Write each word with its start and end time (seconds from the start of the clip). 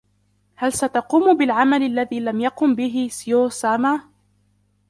هل 0.55 0.73
ستقوم 0.73 1.37
بالعمل 1.37 1.83
الذي 1.83 2.19
لم 2.19 2.39
يقم 2.41 2.75
به 2.75 3.07
سيوسامه؟ 3.11 4.03